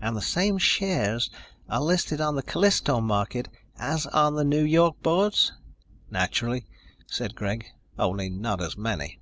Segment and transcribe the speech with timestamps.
[0.00, 1.28] "And the same shares
[1.68, 5.52] are listed on the Callisto market as on the New York boards?"
[6.10, 6.64] "Naturally,"
[7.06, 7.66] said Greg,
[7.98, 9.20] "only not as many."